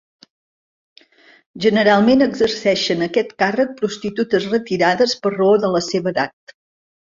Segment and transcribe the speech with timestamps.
[1.65, 6.57] Generalment, exerceixen aquest càrrec prostitutes retirades per raó de la seva edat.